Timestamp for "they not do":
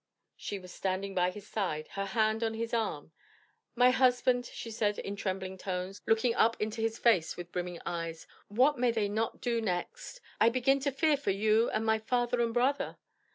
8.89-9.61